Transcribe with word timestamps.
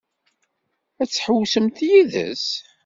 Ad 1.01 1.07
tḥewwsemt 1.09 1.77
yid-s? 1.87 2.45